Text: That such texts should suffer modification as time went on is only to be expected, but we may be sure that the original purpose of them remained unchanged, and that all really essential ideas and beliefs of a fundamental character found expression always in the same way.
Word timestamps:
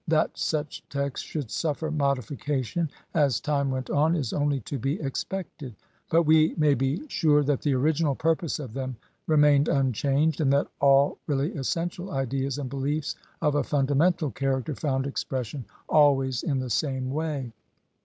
That 0.07 0.35
such 0.35 0.81
texts 0.89 1.27
should 1.27 1.51
suffer 1.51 1.91
modification 1.91 2.89
as 3.13 3.39
time 3.39 3.69
went 3.69 3.91
on 3.91 4.15
is 4.15 4.33
only 4.33 4.59
to 4.61 4.79
be 4.79 4.99
expected, 4.99 5.75
but 6.09 6.23
we 6.23 6.55
may 6.57 6.73
be 6.73 7.03
sure 7.07 7.43
that 7.43 7.61
the 7.61 7.75
original 7.75 8.15
purpose 8.15 8.57
of 8.57 8.73
them 8.73 8.95
remained 9.27 9.67
unchanged, 9.67 10.41
and 10.41 10.51
that 10.53 10.65
all 10.79 11.19
really 11.27 11.53
essential 11.53 12.09
ideas 12.09 12.57
and 12.57 12.67
beliefs 12.67 13.15
of 13.43 13.53
a 13.53 13.63
fundamental 13.63 14.31
character 14.31 14.73
found 14.73 15.05
expression 15.05 15.65
always 15.87 16.41
in 16.41 16.57
the 16.57 16.71
same 16.71 17.11
way. 17.11 17.53